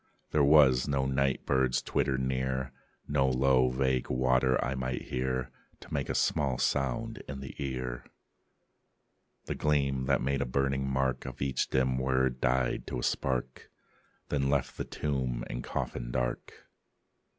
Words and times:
There 0.31 0.43
was 0.43 0.87
no 0.87 1.05
night 1.05 1.45
bird's 1.45 1.79
twitter 1.79 2.17
near; 2.17 2.71
No 3.07 3.29
low, 3.29 3.69
vague 3.69 4.09
water 4.09 4.59
I 4.65 4.73
might 4.73 5.03
hear 5.03 5.51
To 5.81 5.93
make 5.93 6.09
a 6.09 6.15
small 6.15 6.57
sound 6.57 7.21
in 7.27 7.39
the 7.39 7.53
ear. 7.59 8.05
The 9.45 9.53
gleam, 9.53 10.05
that 10.05 10.19
made 10.23 10.41
a 10.41 10.45
burning 10.47 10.89
mark 10.89 11.27
Of 11.27 11.39
each 11.39 11.69
dim 11.69 11.99
word, 11.99 12.41
died 12.41 12.87
to 12.87 12.97
a 12.99 13.03
spark; 13.03 13.69
Then 14.29 14.49
left 14.49 14.75
the 14.75 14.85
tomb 14.85 15.43
and 15.47 15.63
coffin 15.63 16.09
dark. 16.09 16.51